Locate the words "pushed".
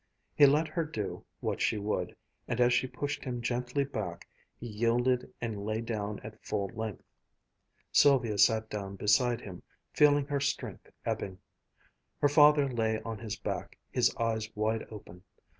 2.87-3.23